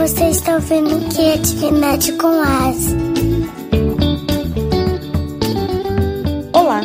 Você 0.00 0.30
está 0.30 0.54
ouvindo 0.54 1.14
Criatividade 1.14 2.12
com 2.12 2.40
As. 2.40 2.86
Olá! 6.54 6.80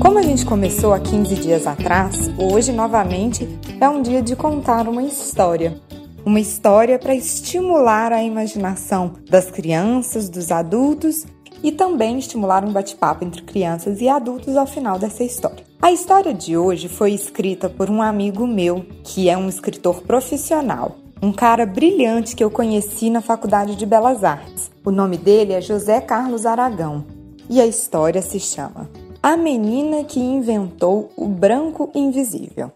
Como 0.00 0.20
a 0.20 0.22
gente 0.22 0.46
começou 0.46 0.94
há 0.94 1.00
15 1.00 1.34
dias 1.34 1.66
atrás, 1.66 2.30
hoje 2.38 2.70
novamente 2.70 3.48
é 3.80 3.88
um 3.88 4.00
dia 4.00 4.22
de 4.22 4.36
contar 4.36 4.86
uma 4.86 5.02
história. 5.02 5.80
Uma 6.24 6.38
história 6.38 6.96
para 6.96 7.12
estimular 7.12 8.12
a 8.12 8.22
imaginação 8.22 9.14
das 9.28 9.50
crianças, 9.50 10.28
dos 10.28 10.52
adultos 10.52 11.26
e 11.60 11.72
também 11.72 12.20
estimular 12.20 12.64
um 12.64 12.72
bate-papo 12.72 13.24
entre 13.24 13.42
crianças 13.42 14.00
e 14.00 14.08
adultos 14.08 14.56
ao 14.56 14.66
final 14.68 14.96
dessa 14.96 15.24
história. 15.24 15.64
A 15.82 15.90
história 15.90 16.32
de 16.32 16.56
hoje 16.56 16.88
foi 16.88 17.14
escrita 17.14 17.68
por 17.68 17.90
um 17.90 18.00
amigo 18.00 18.46
meu, 18.46 18.86
que 19.02 19.28
é 19.28 19.36
um 19.36 19.48
escritor 19.48 20.02
profissional, 20.02 20.98
um 21.24 21.32
cara 21.32 21.64
brilhante 21.64 22.36
que 22.36 22.44
eu 22.44 22.50
conheci 22.50 23.08
na 23.08 23.22
Faculdade 23.22 23.76
de 23.76 23.86
Belas 23.86 24.22
Artes. 24.22 24.70
O 24.84 24.90
nome 24.90 25.16
dele 25.16 25.54
é 25.54 25.60
José 25.60 25.98
Carlos 25.98 26.44
Aragão 26.44 27.06
e 27.48 27.62
a 27.62 27.66
história 27.66 28.20
se 28.20 28.38
chama 28.38 28.90
A 29.22 29.34
Menina 29.34 30.04
que 30.04 30.20
Inventou 30.20 31.10
o 31.16 31.26
Branco 31.26 31.90
Invisível. 31.94 32.70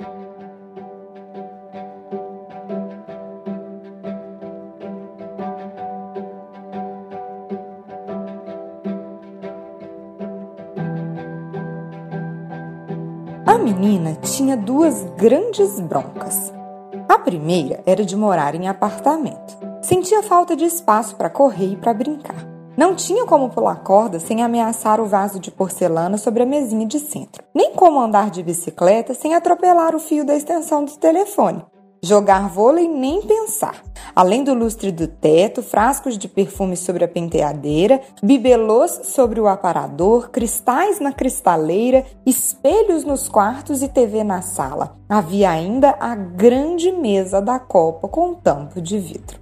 A 13.44 13.58
menina 13.58 14.14
tinha 14.22 14.56
duas 14.56 15.04
grandes 15.18 15.78
broncas. 15.80 16.57
A 17.18 17.20
primeira 17.20 17.82
era 17.84 18.04
de 18.04 18.16
morar 18.16 18.54
em 18.54 18.68
apartamento. 18.68 19.58
Sentia 19.82 20.22
falta 20.22 20.54
de 20.54 20.64
espaço 20.64 21.16
para 21.16 21.28
correr 21.28 21.72
e 21.72 21.76
para 21.76 21.92
brincar. 21.92 22.46
Não 22.76 22.94
tinha 22.94 23.26
como 23.26 23.50
pular 23.50 23.82
corda 23.82 24.20
sem 24.20 24.40
ameaçar 24.40 25.00
o 25.00 25.04
vaso 25.04 25.40
de 25.40 25.50
porcelana 25.50 26.16
sobre 26.16 26.44
a 26.44 26.46
mesinha 26.46 26.86
de 26.86 27.00
centro, 27.00 27.42
nem 27.52 27.72
como 27.72 27.98
andar 27.98 28.30
de 28.30 28.40
bicicleta 28.40 29.14
sem 29.14 29.34
atropelar 29.34 29.96
o 29.96 29.98
fio 29.98 30.24
da 30.24 30.36
extensão 30.36 30.84
do 30.84 30.96
telefone. 30.96 31.60
Jogar 32.02 32.48
vôlei 32.48 32.86
nem 32.86 33.22
pensar. 33.22 33.82
Além 34.14 34.44
do 34.44 34.54
lustre 34.54 34.92
do 34.92 35.06
teto, 35.06 35.62
frascos 35.62 36.16
de 36.16 36.28
perfume 36.28 36.76
sobre 36.76 37.04
a 37.04 37.08
penteadeira, 37.08 38.00
bibelôs 38.22 39.00
sobre 39.04 39.40
o 39.40 39.48
aparador, 39.48 40.30
cristais 40.30 41.00
na 41.00 41.12
cristaleira, 41.12 42.04
espelhos 42.24 43.04
nos 43.04 43.28
quartos 43.28 43.82
e 43.82 43.88
TV 43.88 44.22
na 44.22 44.42
sala. 44.42 44.96
Havia 45.08 45.50
ainda 45.50 45.96
a 45.98 46.14
grande 46.14 46.92
mesa 46.92 47.40
da 47.40 47.58
copa 47.58 48.08
com 48.08 48.34
tampo 48.34 48.80
de 48.80 48.98
vidro. 48.98 49.40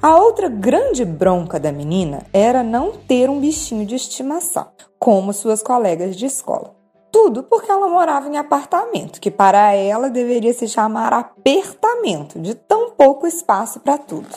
A 0.00 0.16
outra 0.16 0.48
grande 0.48 1.04
bronca 1.04 1.58
da 1.58 1.72
menina 1.72 2.26
era 2.32 2.62
não 2.62 2.92
ter 2.92 3.30
um 3.30 3.40
bichinho 3.40 3.86
de 3.86 3.94
estimação, 3.94 4.66
como 4.98 5.32
suas 5.32 5.62
colegas 5.62 6.16
de 6.16 6.26
escola. 6.26 6.75
Tudo 7.18 7.42
porque 7.44 7.72
ela 7.72 7.88
morava 7.88 8.28
em 8.28 8.36
apartamento, 8.36 9.22
que 9.22 9.30
para 9.30 9.72
ela 9.72 10.10
deveria 10.10 10.52
se 10.52 10.68
chamar 10.68 11.14
apertamento, 11.14 12.38
de 12.38 12.54
tão 12.54 12.90
pouco 12.90 13.26
espaço 13.26 13.80
para 13.80 13.96
tudo. 13.96 14.28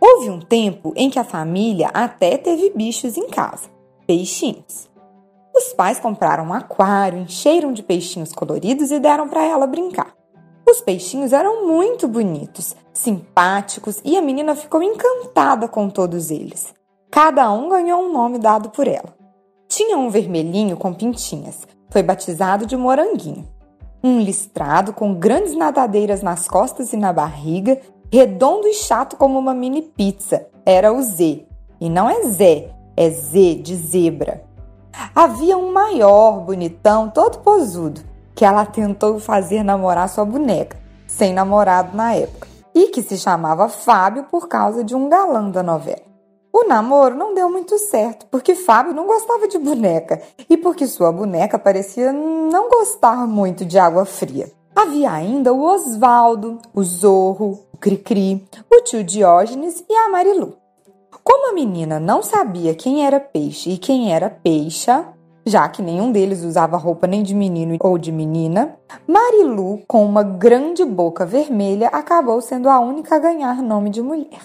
Houve 0.00 0.28
um 0.28 0.40
tempo 0.40 0.92
em 0.96 1.08
que 1.08 1.20
a 1.20 1.24
família 1.24 1.88
até 1.94 2.36
teve 2.36 2.70
bichos 2.70 3.16
em 3.16 3.28
casa, 3.28 3.68
peixinhos. 4.08 4.90
Os 5.54 5.72
pais 5.72 6.00
compraram 6.00 6.46
um 6.46 6.52
aquário, 6.52 7.20
encheram 7.20 7.72
de 7.72 7.80
peixinhos 7.80 8.32
coloridos 8.32 8.90
e 8.90 8.98
deram 8.98 9.28
para 9.28 9.44
ela 9.44 9.68
brincar. 9.68 10.12
Os 10.68 10.80
peixinhos 10.80 11.32
eram 11.32 11.64
muito 11.64 12.08
bonitos, 12.08 12.74
simpáticos 12.92 14.00
e 14.04 14.18
a 14.18 14.20
menina 14.20 14.56
ficou 14.56 14.82
encantada 14.82 15.68
com 15.68 15.88
todos 15.88 16.32
eles. 16.32 16.74
Cada 17.08 17.52
um 17.52 17.68
ganhou 17.68 18.02
um 18.02 18.12
nome 18.12 18.40
dado 18.40 18.68
por 18.70 18.88
ela. 18.88 19.14
Tinha 19.68 19.96
um 19.96 20.10
vermelhinho 20.10 20.76
com 20.76 20.92
pintinhas, 20.92 21.64
foi 21.90 22.02
batizado 22.02 22.66
de 22.66 22.76
Moranguinho. 22.76 23.48
Um 24.02 24.20
listrado 24.20 24.92
com 24.92 25.14
grandes 25.14 25.54
nadadeiras 25.54 26.22
nas 26.22 26.48
costas 26.48 26.92
e 26.92 26.96
na 26.96 27.12
barriga, 27.12 27.78
redondo 28.10 28.66
e 28.66 28.74
chato 28.74 29.16
como 29.16 29.38
uma 29.38 29.52
mini 29.52 29.82
pizza, 29.82 30.46
era 30.64 30.92
o 30.92 31.02
Z. 31.02 31.46
E 31.80 31.90
não 31.90 32.08
é 32.08 32.22
Zé, 32.28 32.70
é 32.96 33.10
Z 33.10 33.56
de 33.56 33.76
zebra. 33.76 34.42
Havia 35.14 35.56
um 35.56 35.72
maior, 35.72 36.40
bonitão, 36.40 37.08
todo 37.08 37.38
posudo, 37.38 38.00
que 38.34 38.44
ela 38.44 38.66
tentou 38.66 39.18
fazer 39.18 39.62
namorar 39.62 40.08
sua 40.08 40.24
boneca, 40.24 40.78
sem 41.06 41.32
namorado 41.32 41.96
na 41.96 42.14
época, 42.14 42.48
e 42.74 42.88
que 42.88 43.02
se 43.02 43.18
chamava 43.18 43.68
Fábio 43.68 44.24
por 44.24 44.48
causa 44.48 44.82
de 44.82 44.94
um 44.94 45.08
galã 45.08 45.50
da 45.50 45.62
novela. 45.62 46.09
O 46.52 46.66
namoro 46.66 47.14
não 47.14 47.32
deu 47.32 47.48
muito 47.48 47.78
certo, 47.78 48.26
porque 48.26 48.56
Fábio 48.56 48.92
não 48.92 49.06
gostava 49.06 49.46
de 49.46 49.56
boneca 49.56 50.20
e 50.48 50.56
porque 50.56 50.86
sua 50.86 51.12
boneca 51.12 51.58
parecia 51.58 52.12
não 52.12 52.68
gostar 52.68 53.26
muito 53.26 53.64
de 53.64 53.78
água 53.78 54.04
fria. 54.04 54.50
Havia 54.74 55.12
ainda 55.12 55.52
o 55.52 55.62
Osvaldo, 55.62 56.58
o 56.74 56.82
Zorro, 56.82 57.60
o 57.72 57.76
Cricri, 57.76 58.44
o 58.68 58.82
tio 58.82 59.04
Diógenes 59.04 59.84
e 59.88 59.94
a 59.94 60.08
Marilu. 60.08 60.56
Como 61.22 61.50
a 61.50 61.52
menina 61.52 62.00
não 62.00 62.22
sabia 62.22 62.74
quem 62.74 63.06
era 63.06 63.20
peixe 63.20 63.70
e 63.70 63.78
quem 63.78 64.12
era 64.12 64.28
peixa, 64.28 65.06
já 65.46 65.68
que 65.68 65.82
nenhum 65.82 66.10
deles 66.10 66.42
usava 66.42 66.76
roupa 66.76 67.06
nem 67.06 67.22
de 67.22 67.34
menino 67.34 67.76
ou 67.80 67.96
de 67.96 68.10
menina, 68.10 68.76
Marilu, 69.06 69.82
com 69.86 70.04
uma 70.04 70.22
grande 70.22 70.84
boca 70.84 71.24
vermelha, 71.24 71.88
acabou 71.88 72.40
sendo 72.40 72.68
a 72.68 72.80
única 72.80 73.16
a 73.16 73.18
ganhar 73.20 73.62
nome 73.62 73.90
de 73.90 74.02
mulher. 74.02 74.40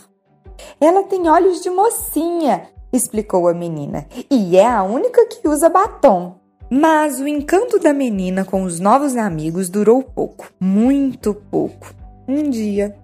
Ela 0.79 1.03
tem 1.03 1.29
olhos 1.29 1.61
de 1.61 1.69
mocinha, 1.69 2.69
explicou 2.91 3.47
a 3.47 3.53
menina, 3.53 4.07
e 4.29 4.57
é 4.57 4.67
a 4.67 4.83
única 4.83 5.25
que 5.27 5.47
usa 5.47 5.69
batom. 5.69 6.35
Mas 6.69 7.19
o 7.19 7.27
encanto 7.27 7.79
da 7.79 7.93
menina 7.93 8.43
com 8.43 8.63
os 8.63 8.79
novos 8.79 9.15
amigos 9.15 9.69
durou 9.69 10.01
pouco, 10.01 10.51
muito 10.59 11.33
pouco. 11.33 11.93
Um 12.27 12.49
dia, 12.49 12.95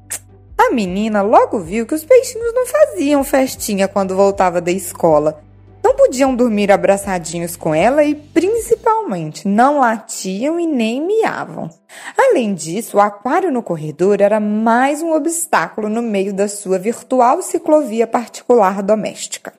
a 0.58 0.72
menina 0.74 1.22
logo 1.22 1.60
viu 1.60 1.86
que 1.86 1.94
os 1.94 2.04
peixinhos 2.04 2.54
não 2.54 2.66
faziam 2.66 3.24
festinha 3.24 3.88
quando 3.88 4.16
voltava 4.16 4.60
da 4.60 4.72
escola. 4.72 5.44
Não 5.84 5.96
podiam 5.96 6.36
dormir 6.36 6.72
abraçadinhos 6.72 7.56
com 7.56 7.74
ela 7.74 8.04
e, 8.04 8.14
principalmente, 8.14 9.48
não 9.48 9.80
latiam 9.80 10.60
e 10.60 10.68
nem 10.68 11.02
miavam. 11.02 11.70
Além 12.18 12.54
disso, 12.54 12.98
o 12.98 13.00
aquário 13.00 13.52
no 13.52 13.64
corredor 13.64 14.22
era 14.22 14.40
mais 14.40 15.02
um 15.02 15.14
obstáculo 15.14 15.90
no 15.90 16.02
meio 16.02 16.34
da 16.34 16.48
sua 16.48 16.78
virtual 16.78 17.42
ciclovia 17.42 18.06
particular 18.06 18.84
doméstica. 18.84 19.54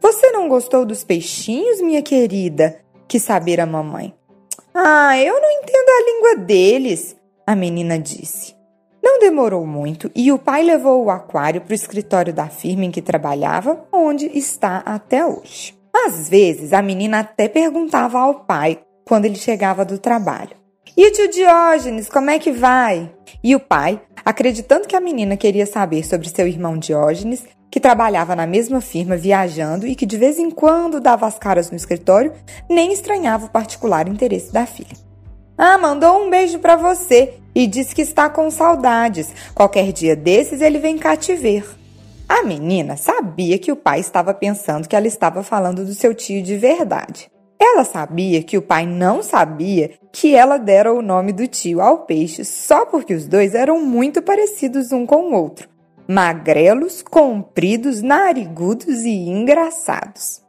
Você 0.00 0.30
não 0.30 0.48
gostou 0.48 0.86
dos 0.86 1.04
peixinhos, 1.04 1.80
minha 1.80 2.02
querida? 2.02 2.80
Quis 3.06 3.22
saber 3.22 3.60
a 3.60 3.66
mamãe. 3.66 4.14
Ah, 4.74 5.18
eu 5.18 5.40
não 5.40 5.50
entendo 5.50 5.88
a 5.88 6.04
língua 6.04 6.46
deles, 6.46 7.16
a 7.46 7.54
menina 7.54 7.98
disse. 7.98 8.57
Não 9.08 9.18
demorou 9.18 9.66
muito 9.66 10.10
e 10.14 10.30
o 10.30 10.38
pai 10.38 10.62
levou 10.62 11.02
o 11.02 11.10
aquário 11.10 11.62
para 11.62 11.72
o 11.72 11.74
escritório 11.74 12.30
da 12.30 12.46
firma 12.48 12.84
em 12.84 12.90
que 12.90 13.00
trabalhava, 13.00 13.82
onde 13.90 14.26
está 14.36 14.82
até 14.84 15.24
hoje. 15.24 15.74
Às 16.04 16.28
vezes, 16.28 16.74
a 16.74 16.82
menina 16.82 17.20
até 17.20 17.48
perguntava 17.48 18.18
ao 18.18 18.44
pai 18.44 18.80
quando 19.06 19.24
ele 19.24 19.36
chegava 19.36 19.82
do 19.82 19.98
trabalho: 19.98 20.54
E 20.94 21.08
o 21.08 21.10
tio 21.10 21.30
Diógenes, 21.30 22.06
como 22.10 22.28
é 22.28 22.38
que 22.38 22.52
vai? 22.52 23.10
E 23.42 23.56
o 23.56 23.60
pai, 23.60 23.98
acreditando 24.26 24.86
que 24.86 24.94
a 24.94 25.00
menina 25.00 25.38
queria 25.38 25.64
saber 25.64 26.04
sobre 26.04 26.28
seu 26.28 26.46
irmão 26.46 26.76
Diógenes, 26.76 27.46
que 27.70 27.80
trabalhava 27.80 28.36
na 28.36 28.46
mesma 28.46 28.82
firma 28.82 29.16
viajando 29.16 29.86
e 29.86 29.94
que 29.94 30.04
de 30.04 30.18
vez 30.18 30.38
em 30.38 30.50
quando 30.50 31.00
dava 31.00 31.26
as 31.26 31.38
caras 31.38 31.70
no 31.70 31.78
escritório, 31.78 32.34
nem 32.68 32.92
estranhava 32.92 33.46
o 33.46 33.50
particular 33.50 34.06
interesse 34.06 34.52
da 34.52 34.66
filha. 34.66 35.08
Ah, 35.56 35.78
mandou 35.78 36.22
um 36.22 36.28
beijo 36.28 36.58
para 36.58 36.76
você 36.76 37.40
e 37.58 37.66
disse 37.66 37.92
que 37.92 38.02
está 38.02 38.30
com 38.30 38.48
saudades. 38.52 39.34
Qualquer 39.52 39.92
dia 39.92 40.14
desses 40.14 40.60
ele 40.60 40.78
vem 40.78 40.96
cá 40.96 41.16
te 41.16 41.34
ver. 41.34 41.66
A 42.28 42.44
menina 42.44 42.96
sabia 42.96 43.58
que 43.58 43.72
o 43.72 43.76
pai 43.76 43.98
estava 43.98 44.32
pensando 44.32 44.86
que 44.86 44.94
ela 44.94 45.08
estava 45.08 45.42
falando 45.42 45.84
do 45.84 45.92
seu 45.92 46.14
tio 46.14 46.40
de 46.40 46.56
verdade. 46.56 47.28
Ela 47.60 47.82
sabia 47.82 48.44
que 48.44 48.56
o 48.56 48.62
pai 48.62 48.86
não 48.86 49.24
sabia 49.24 49.90
que 50.12 50.36
ela 50.36 50.56
dera 50.56 50.94
o 50.94 51.02
nome 51.02 51.32
do 51.32 51.48
tio 51.48 51.80
ao 51.80 52.04
peixe 52.04 52.44
só 52.44 52.86
porque 52.86 53.12
os 53.12 53.26
dois 53.26 53.56
eram 53.56 53.82
muito 53.82 54.22
parecidos 54.22 54.92
um 54.92 55.04
com 55.04 55.32
o 55.32 55.34
outro. 55.34 55.68
Magrelos, 56.06 57.02
compridos, 57.02 58.02
narigudos 58.02 59.00
e 59.04 59.28
engraçados. 59.28 60.44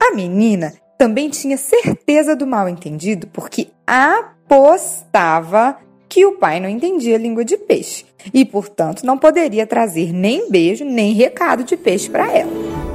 A 0.00 0.14
menina 0.14 0.72
também 0.96 1.28
tinha 1.28 1.58
certeza 1.58 2.34
do 2.34 2.46
mal 2.46 2.70
entendido 2.70 3.26
porque 3.26 3.68
apostava 3.86 5.76
que 6.08 6.24
o 6.24 6.32
pai 6.32 6.60
não 6.60 6.68
entendia 6.68 7.16
a 7.16 7.18
língua 7.18 7.44
de 7.44 7.56
peixe 7.56 8.04
e, 8.32 8.44
portanto, 8.44 9.04
não 9.04 9.18
poderia 9.18 9.66
trazer 9.66 10.12
nem 10.12 10.50
beijo 10.50 10.84
nem 10.84 11.12
recado 11.12 11.64
de 11.64 11.76
peixe 11.76 12.08
para 12.08 12.30
ela. 12.32 12.93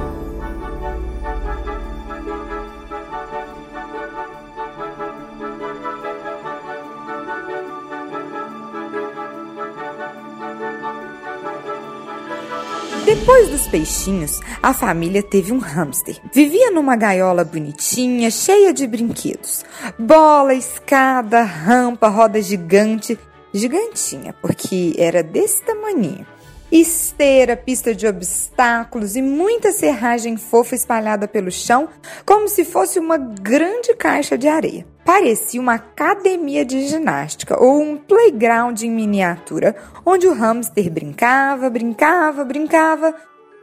Depois 13.04 13.48
dos 13.48 13.66
peixinhos, 13.66 14.40
a 14.62 14.74
família 14.74 15.22
teve 15.22 15.52
um 15.52 15.58
hamster. 15.58 16.20
Vivia 16.32 16.70
numa 16.70 16.96
gaiola 16.96 17.44
bonitinha, 17.44 18.30
cheia 18.30 18.72
de 18.72 18.86
brinquedos: 18.86 19.64
bola, 19.98 20.54
escada, 20.54 21.42
rampa, 21.42 22.08
roda 22.08 22.40
gigante. 22.40 23.18
Gigantinha, 23.52 24.32
porque 24.40 24.94
era 24.96 25.24
desse 25.24 25.60
tamanho. 25.64 26.24
Esteira, 26.70 27.56
pista 27.56 27.92
de 27.92 28.06
obstáculos 28.06 29.16
e 29.16 29.22
muita 29.22 29.72
serragem 29.72 30.36
fofa 30.36 30.76
espalhada 30.76 31.26
pelo 31.26 31.50
chão, 31.50 31.88
como 32.24 32.48
se 32.48 32.64
fosse 32.64 33.00
uma 33.00 33.16
grande 33.16 33.92
caixa 33.94 34.38
de 34.38 34.46
areia. 34.46 34.86
Parecia 35.04 35.60
uma 35.60 35.74
academia 35.74 36.64
de 36.64 36.86
ginástica 36.86 37.60
ou 37.60 37.80
um 37.80 37.96
playground 37.96 38.80
em 38.82 38.90
miniatura, 38.90 39.74
onde 40.06 40.28
o 40.28 40.32
hamster 40.32 40.88
brincava, 40.88 41.68
brincava, 41.68 42.44
brincava 42.44 43.14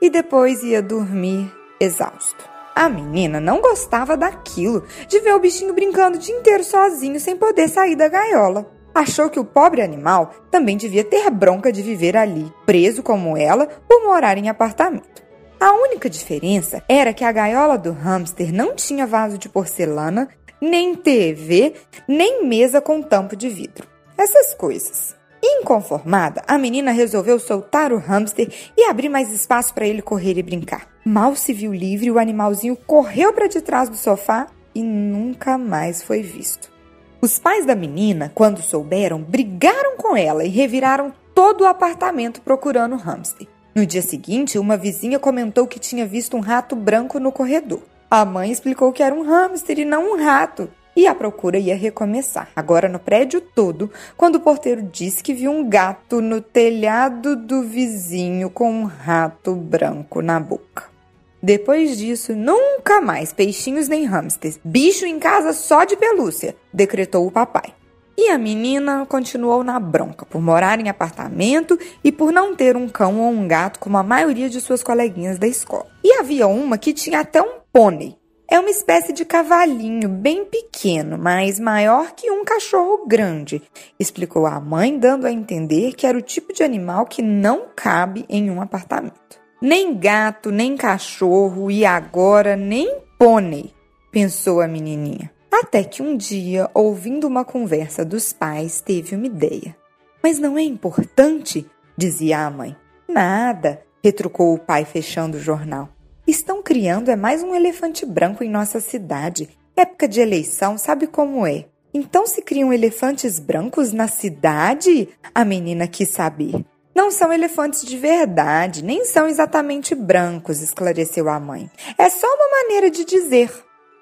e 0.01 0.09
depois 0.09 0.61
ia 0.61 0.81
dormir 0.81 1.49
exausto. 1.79 2.43
A 2.75 2.89
menina 2.89 3.39
não 3.39 3.61
gostava 3.61 4.17
daquilo, 4.17 4.83
de 5.07 5.19
ver 5.21 5.33
o 5.33 5.39
bichinho 5.39 5.73
brincando 5.73 6.17
o 6.17 6.19
dia 6.19 6.35
inteiro 6.35 6.63
sozinho 6.63 7.19
sem 7.21 7.37
poder 7.37 7.69
sair 7.69 7.95
da 7.95 8.09
gaiola. 8.09 8.76
Achou 8.97 9.29
que 9.29 9.39
o 9.39 9.45
pobre 9.45 9.83
animal 9.83 10.33
também 10.49 10.75
devia 10.75 11.03
ter 11.03 11.29
bronca 11.29 11.71
de 11.71 11.83
viver 11.83 12.17
ali, 12.17 12.51
preso 12.65 13.03
como 13.03 13.37
ela, 13.37 13.67
por 13.87 14.03
morar 14.03 14.39
em 14.39 14.49
apartamento. 14.49 15.21
A 15.59 15.71
única 15.71 16.09
diferença 16.09 16.81
era 16.89 17.13
que 17.13 17.23
a 17.23 17.31
gaiola 17.31 17.77
do 17.77 17.91
hamster 17.91 18.51
não 18.51 18.73
tinha 18.73 19.05
vaso 19.05 19.37
de 19.37 19.47
porcelana 19.47 20.27
nem 20.59 20.95
TV, 20.95 21.75
nem 22.07 22.43
mesa 22.43 22.81
com 22.81 22.99
tampo 23.03 23.35
de 23.35 23.49
vidro. 23.49 23.87
Essas 24.17 24.55
coisas. 24.55 25.15
Inconformada, 25.43 26.41
a 26.47 26.57
menina 26.57 26.89
resolveu 26.89 27.37
soltar 27.37 27.93
o 27.93 27.99
hamster 27.99 28.51
e 28.75 28.85
abrir 28.85 29.09
mais 29.09 29.31
espaço 29.31 29.75
para 29.75 29.85
ele 29.85 30.01
correr 30.01 30.39
e 30.39 30.41
brincar. 30.41 30.87
Mal 31.05 31.35
se 31.35 31.53
viu 31.53 31.71
livre, 31.71 32.09
o 32.09 32.17
animalzinho 32.17 32.75
correu 32.75 33.31
para 33.31 33.47
de 33.47 33.61
trás 33.61 33.89
do 33.89 33.95
sofá 33.95 34.47
e 34.73 34.81
nunca 34.81 35.55
mais 35.55 36.01
foi 36.01 36.23
visto. 36.23 36.75
Os 37.19 37.39
pais 37.39 37.65
da 37.65 37.73
menina, 37.73 38.31
quando 38.35 38.61
souberam, 38.61 39.19
brigaram 39.19 39.97
com 39.97 40.15
ela 40.15 40.43
e 40.43 40.49
reviraram 40.49 41.11
todo 41.33 41.61
o 41.61 41.65
apartamento 41.65 42.41
procurando 42.41 42.93
o 42.93 42.99
hamster. 42.99 43.47
No 43.73 43.87
dia 43.87 44.03
seguinte, 44.03 44.59
uma 44.59 44.77
vizinha 44.77 45.17
comentou 45.17 45.65
que 45.65 45.79
tinha 45.79 46.05
visto 46.05 46.37
um 46.37 46.39
rato 46.39 46.75
branco 46.75 47.19
no 47.19 47.31
corredor. 47.31 47.81
A 48.09 48.23
mãe 48.23 48.51
explicou 48.51 48.91
que 48.91 49.01
era 49.01 49.15
um 49.15 49.23
hamster 49.23 49.79
e 49.79 49.85
não 49.85 50.13
um 50.13 50.23
rato. 50.23 50.69
E 50.95 51.07
a 51.07 51.15
procura 51.15 51.57
ia 51.57 51.75
recomeçar, 51.75 52.49
agora 52.55 52.87
no 52.87 52.99
prédio 52.99 53.41
todo, 53.41 53.91
quando 54.15 54.35
o 54.35 54.39
porteiro 54.39 54.81
disse 54.83 55.21
que 55.23 55.33
viu 55.33 55.51
um 55.51 55.67
gato 55.67 56.21
no 56.21 56.39
telhado 56.39 57.35
do 57.35 57.63
vizinho 57.63 58.49
com 58.49 58.71
um 58.71 58.85
rato 58.85 59.55
branco 59.55 60.21
na 60.21 60.39
boca. 60.39 60.96
Depois 61.41 61.97
disso, 61.97 62.35
nunca 62.35 62.99
mais 62.99 63.31
peixinhos 63.31 63.87
nem 63.87 64.05
hamsters. 64.05 64.59
Bicho 64.63 65.05
em 65.05 65.19
casa 65.19 65.53
só 65.53 65.83
de 65.83 65.95
pelúcia, 65.95 66.55
decretou 66.73 67.27
o 67.27 67.31
papai. 67.31 67.73
E 68.17 68.29
a 68.29 68.37
menina 68.37 69.05
continuou 69.05 69.63
na 69.63 69.79
bronca 69.79 70.25
por 70.25 70.41
morar 70.41 70.79
em 70.79 70.89
apartamento 70.89 71.77
e 72.03 72.11
por 72.11 72.31
não 72.31 72.55
ter 72.55 72.75
um 72.75 72.89
cão 72.89 73.19
ou 73.21 73.29
um 73.29 73.47
gato 73.47 73.79
como 73.79 73.95
a 73.95 74.03
maioria 74.03 74.49
de 74.49 74.59
suas 74.59 74.81
coleguinhas 74.81 75.37
da 75.37 75.45
escola. 75.45 75.85
E 76.03 76.13
havia 76.13 76.47
uma 76.47 76.79
que 76.79 76.93
tinha 76.93 77.19
até 77.19 77.39
um 77.39 77.59
pônei. 77.71 78.17
É 78.49 78.59
uma 78.59 78.71
espécie 78.71 79.13
de 79.13 79.23
cavalinho 79.23 80.09
bem 80.09 80.45
pequeno, 80.45 81.17
mas 81.17 81.59
maior 81.59 82.13
que 82.13 82.31
um 82.31 82.43
cachorro 82.43 83.05
grande, 83.05 83.61
explicou 83.99 84.47
a 84.47 84.59
mãe, 84.59 84.97
dando 84.97 85.27
a 85.27 85.31
entender 85.31 85.93
que 85.93 86.07
era 86.07 86.17
o 86.17 86.21
tipo 86.21 86.53
de 86.53 86.63
animal 86.63 87.05
que 87.05 87.21
não 87.21 87.67
cabe 87.75 88.25
em 88.27 88.49
um 88.49 88.61
apartamento. 88.61 89.37
Nem 89.61 89.97
gato, 89.97 90.51
nem 90.51 90.77
cachorro 90.77 91.71
e 91.71 91.83
agora 91.83 92.55
nem 92.55 92.99
pônei, 93.17 93.73
pensou 94.11 94.61
a 94.61 94.67
menininha. 94.67 95.31
Até 95.51 95.83
que 95.83 96.03
um 96.03 96.15
dia, 96.15 96.69
ouvindo 96.73 97.25
uma 97.25 97.43
conversa 97.43 98.05
dos 98.05 98.31
pais, 98.31 98.81
teve 98.81 99.15
uma 99.15 99.25
ideia. 99.25 99.75
Mas 100.21 100.37
não 100.37 100.57
é 100.57 100.61
importante, 100.61 101.65
dizia 101.97 102.45
a 102.45 102.51
mãe. 102.51 102.75
Nada, 103.09 103.81
retrucou 104.03 104.53
o 104.53 104.59
pai, 104.59 104.85
fechando 104.85 105.37
o 105.37 105.41
jornal. 105.41 105.89
Estão 106.27 106.61
criando 106.61 107.09
é 107.09 107.15
mais 107.15 107.41
um 107.41 107.55
elefante 107.55 108.05
branco 108.05 108.43
em 108.43 108.49
nossa 108.49 108.79
cidade. 108.79 109.49
Época 109.75 110.07
de 110.07 110.19
eleição, 110.19 110.77
sabe 110.77 111.07
como 111.07 111.47
é? 111.47 111.65
Então 111.93 112.27
se 112.27 112.41
criam 112.41 112.71
elefantes 112.71 113.39
brancos 113.39 113.91
na 113.91 114.07
cidade? 114.07 115.09
A 115.33 115.43
menina 115.43 115.87
quis 115.87 116.09
saber. 116.09 116.63
Não 116.97 117.11
são 117.11 117.31
elefantes 117.31 117.85
de 117.85 117.95
verdade, 117.95 118.83
nem 118.83 119.05
são 119.05 119.27
exatamente 119.27 119.93
brancos, 119.93 120.63
esclareceu 120.63 121.29
a 121.29 121.39
mãe. 121.39 121.69
É 121.95 122.09
só 122.09 122.25
uma 122.25 122.63
maneira 122.63 122.89
de 122.89 123.05
dizer. 123.05 123.51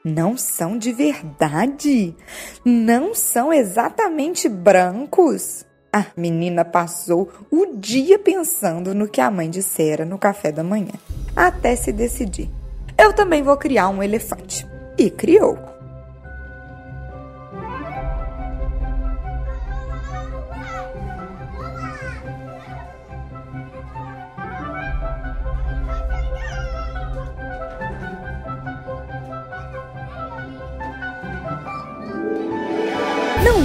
Não 0.02 0.38
são 0.38 0.78
de 0.78 0.94
verdade? 0.94 2.16
Não 2.64 3.14
são 3.14 3.52
exatamente 3.52 4.48
brancos? 4.48 5.66
A 5.92 6.06
menina 6.16 6.64
passou 6.64 7.30
o 7.52 7.66
dia 7.76 8.18
pensando 8.18 8.96
no 8.96 9.10
que 9.10 9.20
a 9.20 9.30
mãe 9.30 9.50
dissera 9.50 10.06
no 10.06 10.18
café 10.18 10.50
da 10.50 10.64
manhã 10.64 10.94
até 11.36 11.76
se 11.76 11.92
decidir. 11.92 12.50
Eu 12.98 13.12
também 13.12 13.44
vou 13.44 13.58
criar 13.58 13.90
um 13.90 14.02
elefante. 14.02 14.66
E 14.98 15.10
criou. 15.10 15.75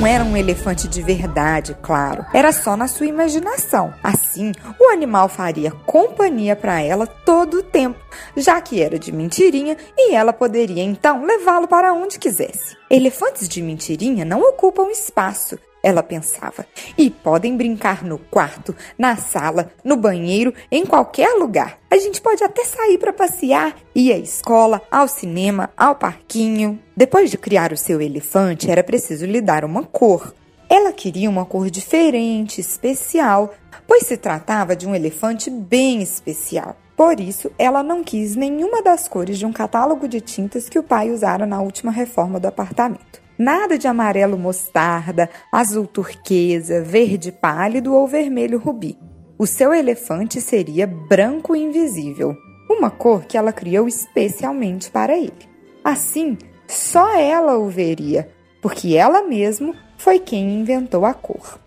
Não 0.00 0.06
era 0.06 0.24
um 0.24 0.34
elefante 0.34 0.88
de 0.88 1.02
verdade, 1.02 1.76
claro. 1.82 2.24
Era 2.32 2.52
só 2.52 2.74
na 2.74 2.88
sua 2.88 3.04
imaginação. 3.04 3.92
Assim, 4.02 4.50
o 4.78 4.88
animal 4.88 5.28
faria 5.28 5.72
companhia 5.84 6.56
para 6.56 6.80
ela 6.80 7.06
todo 7.06 7.58
o 7.58 7.62
tempo, 7.62 8.00
já 8.36 8.60
que 8.60 8.82
era 8.82 8.98
de 8.98 9.12
mentirinha 9.12 9.76
e 9.96 10.14
ela 10.14 10.32
poderia 10.32 10.82
então 10.82 11.24
levá-lo 11.24 11.68
para 11.68 11.92
onde 11.92 12.18
quisesse. 12.18 12.76
Elefantes 12.90 13.48
de 13.48 13.62
mentirinha 13.62 14.24
não 14.24 14.40
ocupam 14.40 14.90
espaço, 14.90 15.58
ela 15.82 16.02
pensava. 16.02 16.66
E 16.96 17.10
podem 17.10 17.56
brincar 17.56 18.04
no 18.04 18.18
quarto, 18.18 18.74
na 18.98 19.16
sala, 19.16 19.72
no 19.82 19.96
banheiro, 19.96 20.52
em 20.70 20.84
qualquer 20.84 21.34
lugar. 21.34 21.78
A 21.90 21.96
gente 21.96 22.20
pode 22.20 22.44
até 22.44 22.64
sair 22.64 22.98
para 22.98 23.12
passear, 23.12 23.74
ir 23.94 24.12
à 24.12 24.18
escola, 24.18 24.82
ao 24.90 25.08
cinema, 25.08 25.70
ao 25.76 25.94
parquinho. 25.94 26.78
Depois 26.96 27.30
de 27.30 27.38
criar 27.38 27.72
o 27.72 27.76
seu 27.76 28.00
elefante, 28.00 28.70
era 28.70 28.84
preciso 28.84 29.24
lhe 29.26 29.40
dar 29.40 29.64
uma 29.64 29.82
cor. 29.82 30.34
Ela 30.68 30.92
queria 30.92 31.28
uma 31.28 31.44
cor 31.44 31.68
diferente, 31.68 32.60
especial, 32.60 33.52
pois 33.86 34.06
se 34.06 34.16
tratava 34.16 34.76
de 34.76 34.86
um 34.86 34.94
elefante 34.94 35.50
bem 35.50 36.00
especial. 36.00 36.76
Por 37.00 37.18
isso, 37.18 37.50
ela 37.58 37.82
não 37.82 38.04
quis 38.04 38.36
nenhuma 38.36 38.82
das 38.82 39.08
cores 39.08 39.38
de 39.38 39.46
um 39.46 39.52
catálogo 39.54 40.06
de 40.06 40.20
tintas 40.20 40.68
que 40.68 40.78
o 40.78 40.82
pai 40.82 41.10
usara 41.10 41.46
na 41.46 41.62
última 41.62 41.90
reforma 41.90 42.38
do 42.38 42.46
apartamento. 42.46 43.22
Nada 43.38 43.78
de 43.78 43.88
amarelo 43.88 44.36
mostarda, 44.36 45.30
azul 45.50 45.86
turquesa, 45.86 46.82
verde 46.82 47.32
pálido 47.32 47.94
ou 47.94 48.06
vermelho 48.06 48.58
rubi. 48.58 48.98
O 49.38 49.46
seu 49.46 49.72
elefante 49.72 50.42
seria 50.42 50.86
branco 50.86 51.56
invisível, 51.56 52.36
uma 52.68 52.90
cor 52.90 53.24
que 53.24 53.38
ela 53.38 53.50
criou 53.50 53.88
especialmente 53.88 54.90
para 54.90 55.16
ele. 55.16 55.48
Assim, 55.82 56.36
só 56.66 57.16
ela 57.18 57.56
o 57.56 57.70
veria, 57.70 58.28
porque 58.60 58.94
ela 58.94 59.22
mesma 59.22 59.74
foi 59.96 60.18
quem 60.18 60.60
inventou 60.60 61.06
a 61.06 61.14
cor. 61.14 61.58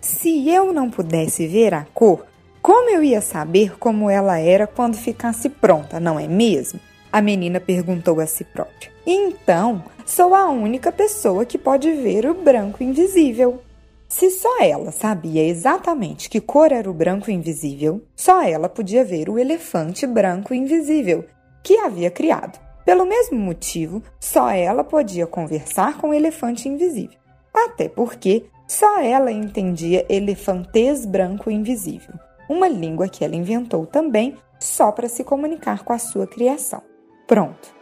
Se 0.00 0.50
eu 0.50 0.72
não 0.72 0.90
pudesse 0.90 1.46
ver 1.46 1.74
a 1.74 1.86
cor, 1.94 2.26
como 2.62 2.90
eu 2.90 3.02
ia 3.02 3.20
saber 3.20 3.78
como 3.78 4.10
ela 4.10 4.38
era 4.38 4.66
quando 4.66 4.96
ficasse 4.96 5.48
pronta, 5.48 5.98
não 5.98 6.20
é 6.20 6.28
mesmo? 6.28 6.78
A 7.10 7.22
menina 7.22 7.58
perguntou 7.58 8.20
a 8.20 8.26
si 8.26 8.44
própria. 8.44 8.92
Então, 9.06 9.82
sou 10.04 10.34
a 10.34 10.48
única 10.50 10.92
pessoa 10.92 11.44
que 11.44 11.56
pode 11.56 11.90
ver 11.92 12.26
o 12.26 12.34
branco 12.34 12.82
invisível. 12.82 13.62
Se 14.08 14.30
só 14.30 14.60
ela 14.60 14.92
sabia 14.92 15.42
exatamente 15.46 16.28
que 16.28 16.40
cor 16.40 16.70
era 16.70 16.90
o 16.90 16.94
branco 16.94 17.30
invisível, 17.30 18.02
só 18.14 18.42
ela 18.42 18.68
podia 18.68 19.04
ver 19.04 19.30
o 19.30 19.38
elefante 19.38 20.06
branco 20.06 20.52
invisível 20.52 21.24
que 21.62 21.78
havia 21.78 22.10
criado. 22.10 22.58
Pelo 22.84 23.06
mesmo 23.06 23.38
motivo, 23.38 24.02
só 24.18 24.50
ela 24.50 24.84
podia 24.84 25.26
conversar 25.26 25.96
com 25.96 26.10
o 26.10 26.14
elefante 26.14 26.68
invisível. 26.68 27.18
Até 27.54 27.88
porque 27.88 28.44
só 28.66 29.00
ela 29.00 29.32
entendia 29.32 30.04
elefantês 30.08 31.04
branco 31.04 31.50
invisível, 31.50 32.14
uma 32.50 32.66
língua 32.66 33.08
que 33.08 33.24
ela 33.24 33.36
inventou 33.36 33.86
também 33.86 34.36
só 34.58 34.90
para 34.90 35.08
se 35.08 35.22
comunicar 35.22 35.84
com 35.84 35.92
a 35.92 35.98
sua 35.98 36.26
criação. 36.26 36.82
Pronto. 37.24 37.72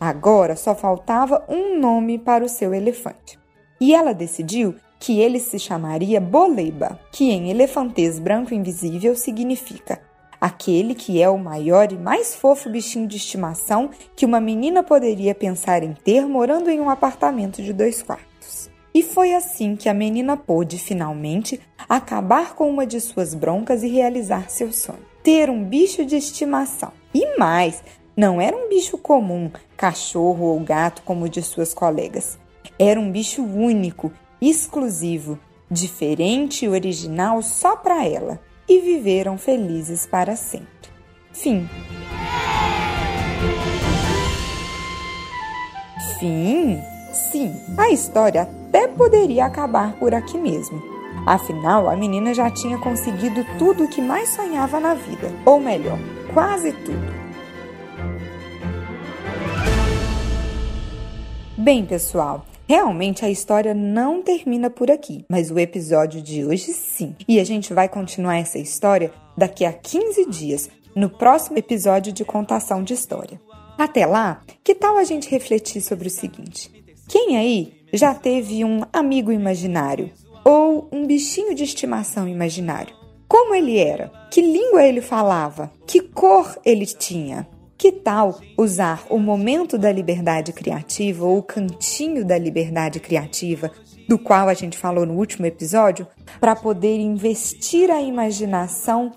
Agora 0.00 0.54
só 0.54 0.76
faltava 0.76 1.44
um 1.48 1.78
nome 1.80 2.18
para 2.18 2.44
o 2.44 2.48
seu 2.48 2.72
elefante. 2.72 3.36
E 3.80 3.92
ela 3.92 4.14
decidiu 4.14 4.76
que 5.00 5.20
ele 5.20 5.40
se 5.40 5.58
chamaria 5.58 6.20
Boleba, 6.20 7.00
que 7.10 7.32
em 7.32 7.50
elefantês 7.50 8.20
branco 8.20 8.54
invisível 8.54 9.16
significa 9.16 10.00
aquele 10.40 10.94
que 10.94 11.20
é 11.20 11.28
o 11.28 11.38
maior 11.38 11.92
e 11.92 11.98
mais 11.98 12.34
fofo 12.34 12.70
bichinho 12.70 13.06
de 13.06 13.16
estimação 13.16 13.90
que 14.16 14.26
uma 14.26 14.40
menina 14.40 14.82
poderia 14.82 15.34
pensar 15.34 15.82
em 15.82 15.92
ter 15.92 16.26
morando 16.26 16.70
em 16.70 16.80
um 16.80 16.90
apartamento 16.90 17.60
de 17.60 17.72
dois 17.72 18.02
quartos. 18.02 18.31
E 18.94 19.02
foi 19.02 19.34
assim 19.34 19.74
que 19.74 19.88
a 19.88 19.94
menina 19.94 20.36
pôde 20.36 20.78
finalmente 20.78 21.60
acabar 21.88 22.54
com 22.54 22.68
uma 22.68 22.86
de 22.86 23.00
suas 23.00 23.34
broncas 23.34 23.82
e 23.82 23.88
realizar 23.88 24.50
seu 24.50 24.72
sonho: 24.72 25.04
ter 25.22 25.48
um 25.48 25.64
bicho 25.64 26.04
de 26.04 26.16
estimação. 26.16 26.92
E 27.14 27.38
mais, 27.38 27.82
não 28.16 28.40
era 28.40 28.56
um 28.56 28.68
bicho 28.68 28.98
comum, 28.98 29.50
cachorro 29.76 30.46
ou 30.46 30.60
gato 30.60 31.02
como 31.02 31.24
o 31.24 31.28
de 31.28 31.42
suas 31.42 31.72
colegas. 31.72 32.38
Era 32.78 33.00
um 33.00 33.10
bicho 33.10 33.42
único, 33.42 34.12
exclusivo, 34.40 35.38
diferente 35.70 36.64
e 36.64 36.68
original 36.68 37.42
só 37.42 37.76
para 37.76 38.06
ela. 38.06 38.40
E 38.68 38.80
viveram 38.80 39.36
felizes 39.38 40.06
para 40.06 40.36
sempre. 40.36 40.68
Fim. 41.32 41.68
Fim? 46.18 46.91
Sim, 47.12 47.54
a 47.76 47.90
história 47.90 48.42
até 48.42 48.88
poderia 48.88 49.44
acabar 49.44 49.92
por 49.98 50.14
aqui 50.14 50.38
mesmo. 50.38 50.82
Afinal, 51.26 51.88
a 51.88 51.94
menina 51.94 52.32
já 52.32 52.50
tinha 52.50 52.78
conseguido 52.78 53.44
tudo 53.58 53.84
o 53.84 53.88
que 53.88 54.00
mais 54.00 54.30
sonhava 54.30 54.80
na 54.80 54.94
vida, 54.94 55.30
ou 55.44 55.60
melhor, 55.60 55.98
quase 56.32 56.72
tudo. 56.72 57.22
Bem, 61.56 61.84
pessoal, 61.84 62.46
realmente 62.66 63.26
a 63.26 63.30
história 63.30 63.74
não 63.74 64.22
termina 64.22 64.70
por 64.70 64.90
aqui, 64.90 65.24
mas 65.28 65.50
o 65.50 65.58
episódio 65.58 66.22
de 66.22 66.44
hoje 66.46 66.72
sim. 66.72 67.14
E 67.28 67.38
a 67.38 67.44
gente 67.44 67.74
vai 67.74 67.90
continuar 67.90 68.38
essa 68.38 68.58
história 68.58 69.12
daqui 69.36 69.66
a 69.66 69.72
15 69.72 70.26
dias, 70.30 70.70
no 70.96 71.10
próximo 71.10 71.58
episódio 71.58 72.10
de 72.10 72.24
contação 72.24 72.82
de 72.82 72.94
história. 72.94 73.38
Até 73.78 74.06
lá, 74.06 74.42
que 74.64 74.74
tal 74.74 74.96
a 74.96 75.04
gente 75.04 75.30
refletir 75.30 75.82
sobre 75.82 76.08
o 76.08 76.10
seguinte? 76.10 76.81
Quem 77.08 77.36
aí 77.36 77.72
já 77.92 78.14
teve 78.14 78.64
um 78.64 78.82
amigo 78.92 79.30
imaginário 79.30 80.10
ou 80.44 80.88
um 80.92 81.06
bichinho 81.06 81.54
de 81.54 81.64
estimação 81.64 82.28
imaginário? 82.28 82.94
Como 83.28 83.54
ele 83.54 83.78
era? 83.78 84.10
Que 84.30 84.40
língua 84.40 84.84
ele 84.84 85.00
falava? 85.00 85.70
Que 85.86 86.00
cor 86.00 86.58
ele 86.64 86.86
tinha? 86.86 87.46
Que 87.76 87.90
tal 87.90 88.40
usar 88.56 89.06
o 89.10 89.18
momento 89.18 89.76
da 89.76 89.90
liberdade 89.90 90.52
criativa 90.52 91.24
ou 91.24 91.38
o 91.38 91.42
cantinho 91.42 92.24
da 92.24 92.38
liberdade 92.38 93.00
criativa, 93.00 93.70
do 94.08 94.18
qual 94.18 94.48
a 94.48 94.54
gente 94.54 94.78
falou 94.78 95.04
no 95.04 95.14
último 95.14 95.46
episódio, 95.46 96.06
para 96.40 96.54
poder 96.54 96.98
investir 96.98 97.90
a 97.90 98.00
imaginação 98.00 99.12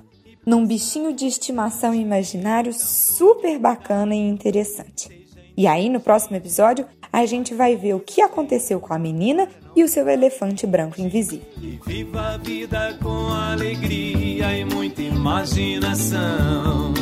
num 0.45 0.65
bichinho 0.65 1.13
de 1.13 1.27
estimação 1.27 1.93
imaginário 1.93 2.73
super 2.73 3.59
bacana 3.59 4.15
e 4.15 4.19
interessante? 4.19 5.09
E 5.57 5.67
aí, 5.67 5.87
no 5.87 5.99
próximo 5.99 6.35
episódio, 6.35 6.85
a 7.21 7.25
gente 7.25 7.53
vai 7.53 7.77
ver 7.77 7.93
o 7.93 7.99
que 7.99 8.21
aconteceu 8.21 8.77
com 8.77 8.93
a 8.93 8.99
menina 8.99 9.47
e 9.73 9.85
o 9.85 9.87
seu 9.87 10.09
elefante 10.09 10.67
branco 10.67 10.99
invisível. 10.99 11.47
E 11.61 11.79
viva 11.85 12.33
a 12.33 12.37
vida 12.37 12.97
com 13.01 13.33
alegria 13.33 14.57
e 14.57 14.65
muita 14.65 15.01
imaginação. 15.01 16.93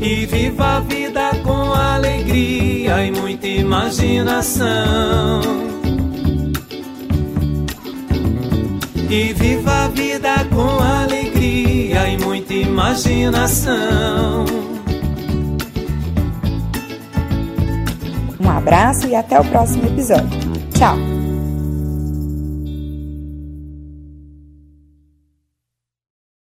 E 0.00 0.24
viva 0.24 0.76
a 0.76 0.80
vida 0.80 1.30
com 1.44 1.74
alegria 1.74 3.04
e 3.04 3.10
muita 3.10 3.46
imaginação. 3.46 5.42
E 9.10 9.34
viva 9.34 9.84
a 9.84 9.88
vida 9.88 10.32
com 10.54 10.82
alegria 10.82 12.08
e 12.08 12.16
muita 12.16 12.54
imaginação. 12.54 14.75
Um 18.46 18.50
abraço 18.50 19.08
e 19.08 19.14
até 19.16 19.40
o 19.40 19.44
próximo 19.44 19.86
episódio. 19.86 20.28
Tchau! 20.72 21.25